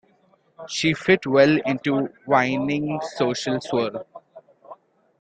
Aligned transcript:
She 0.67 0.95
fit 0.95 1.27
well 1.27 1.59
into 1.63 2.09
Vining's 2.25 3.05
social 3.17 3.61
swirl. 3.61 4.03